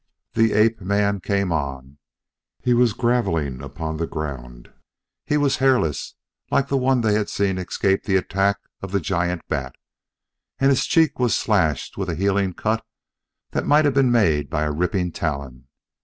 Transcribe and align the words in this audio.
The 0.33 0.53
ape 0.53 0.81
man 0.81 1.19
came 1.19 1.51
on; 1.51 1.99
he 2.59 2.73
was 2.73 2.93
grovelling 2.93 3.61
upon 3.61 3.97
the 3.97 4.07
ground. 4.07 4.73
He 5.27 5.37
was 5.37 5.57
hairless, 5.57 6.15
like 6.49 6.69
the 6.69 6.77
one 6.77 7.01
they 7.01 7.13
had 7.13 7.29
seen 7.29 7.59
escape 7.59 8.05
the 8.05 8.15
attack 8.15 8.57
of 8.81 8.93
the 8.93 8.99
giant 8.99 9.47
bat, 9.47 9.75
and 10.57 10.71
his 10.71 10.87
cheek 10.87 11.19
was 11.19 11.35
slashed 11.35 11.99
with 11.99 12.09
a 12.09 12.15
healing 12.15 12.55
cut 12.55 12.83
that 13.51 13.67
might 13.67 13.85
have 13.85 13.93
been 13.93 14.11
made 14.11 14.49
by 14.49 14.63
a 14.63 14.71
ripping 14.71 15.11
talon. 15.11 15.67